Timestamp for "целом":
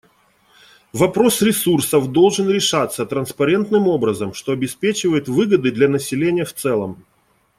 6.53-7.05